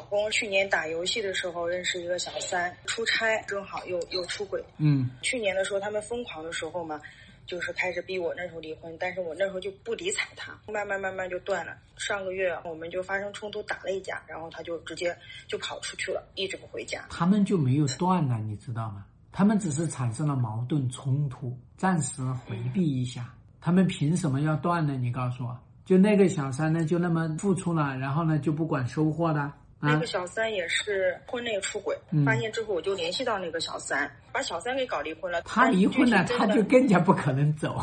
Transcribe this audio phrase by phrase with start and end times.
[0.00, 4.64] 老公去年打游戏的时候认识一个小三，出差正好又又出轨。
[4.78, 6.98] 嗯去年的时候他们疯狂的时候嘛，
[7.44, 11.76] 就是开始逼我那时候离婚，但是我那时候就不理睬他，慢慢慢慢就断了。
[11.98, 15.14] 上个月我们就发生冲突，打了一架，然后他就直接
[15.46, 17.04] 就跑出去了，一直不回家。
[17.10, 19.04] 他们就没有断了，你知道吗？
[19.30, 23.34] 他们只是产生了矛盾冲突，暂时回避一下。
[23.60, 24.94] 他们凭什么要断呢？
[24.94, 25.54] 你告诉我，
[25.84, 30.06] 就那个小三呢，就那么付出了，然后呢就不管收获了啊那个？
[30.06, 35.40] 小三也是婚内出轨，嗯发现之后我就联系到那个小三，把小三给搞离婚了。
[35.42, 37.76] 他离婚了，他就更加不可能走。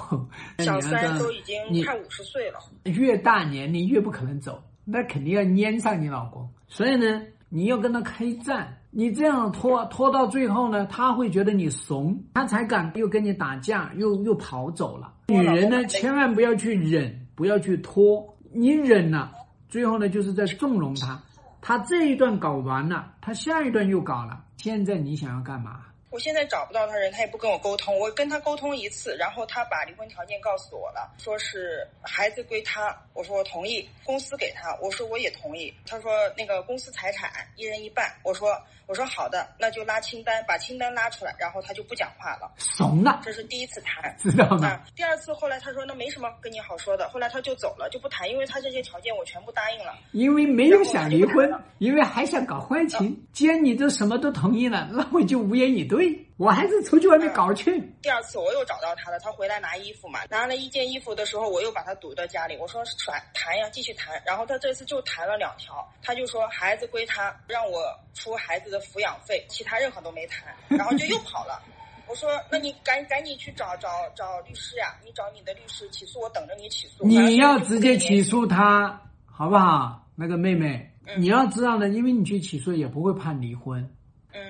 [0.59, 2.59] 小三都已经快五十岁了。
[2.83, 6.47] 越大年龄越不可能走，那肯定要粘上你老公。
[6.67, 8.73] 所以呢，你要跟他开战。
[8.89, 15.13] 你这样拖拖到最后呢，他会觉得你怂，他才敢又跟你打架，又又跑走了。
[15.27, 18.25] 女人呢，千万不要去忍，不要去拖。
[18.51, 19.31] 你忍了，
[19.69, 21.21] 最后呢，就是在纵容他。
[21.61, 24.43] 他这一段搞完了，他下一段又搞了。
[24.57, 25.81] 现在你想要干嘛？
[26.09, 27.97] 我现在找不到他人，他也不跟我沟通。
[27.99, 35.73] 我跟他沟通一次，然后他把离婚条件告诉我了，说是孩子归他，我说我同意，公司给他，我说我也同意。
[35.85, 42.49] 他说那个公司财产一人一半，我说我说好的，那就拉清单，把清单拉出来，然后他就不讲话了。
[42.57, 44.15] 怂了，这是第一次谈。
[44.17, 44.65] 知道吗？
[44.65, 49.93] 啊，第二次后来他说那没什么跟你好说的，后来他就走了，就不谈，因为他这些条件我全部答应了。
[50.13, 53.27] 因为没有想离婚，因为还想搞婚外情。
[53.33, 55.96] 既然你都什么都同意了，那我就无言以对。
[56.37, 57.79] 我还是出去外面搞去。
[58.01, 64.21] 第二次我又找到他了，他回来拿衣服嘛，拿了一件衣服的时候，我又把他堵到家里，我说谈谈呀，继续谈。
[64.25, 67.81] 然后他这次就谈了两条，他就说孩子归他，让我
[68.13, 71.61] 出孩子的抚养费，其他任何都没谈，然后就又跑了。
[72.07, 77.05] 我说，那你赶赶紧去找找找律师呀，你找你的律师起诉我，等着你起诉。
[77.05, 80.07] 你要直接起诉他，好不好？
[80.15, 83.87] 那个妹妹，嗯你要知道呢，因为你去起诉也不会判离婚，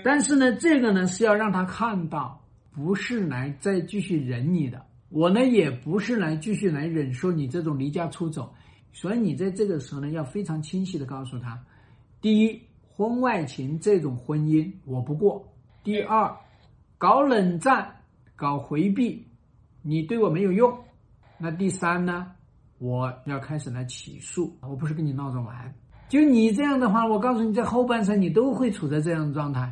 [0.04, 4.86] 但是呢，这个呢是要让他看到，不是来再继续忍你的。
[5.10, 8.54] 我呢也不是来继续来忍受你这种离家出走，
[8.92, 11.58] 所以你在这个时候呢，要非常清晰的告诉他：
[12.22, 15.42] 第一，婚外情这种婚姻我不过；
[15.84, 16.36] 第二，
[16.98, 17.90] 搞冷战、
[18.36, 19.26] 搞回避，
[19.82, 20.78] 你对我没有用。
[21.38, 22.32] 那第三呢，
[22.78, 25.74] 我要开始来起诉，我不是跟你闹着玩。
[26.10, 29.70] 就你这样的话，我告诉你，在后半生你都会处在这样的状态。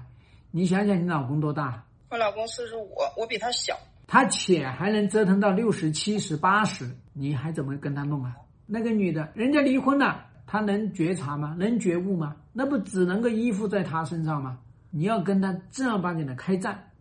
[0.51, 1.83] 你想想，你老公多大？
[2.09, 3.73] 我老公四十五，我比他小。
[4.05, 8.35] 他且还能折腾到六十、七十、八十，你还怎么跟他弄啊？
[8.65, 11.55] 那个女的，人家离婚了，她能觉察吗？
[11.57, 12.35] 能觉悟吗？
[12.51, 14.57] 那不只能够依附在他身上吗？
[14.91, 16.91] 你要跟他正儿八经的开战，